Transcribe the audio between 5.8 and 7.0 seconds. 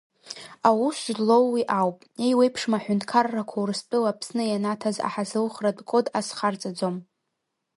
код азхарҵаӡом.